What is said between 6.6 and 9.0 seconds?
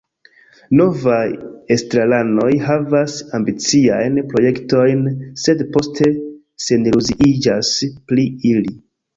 seniluziiĝas pri ili.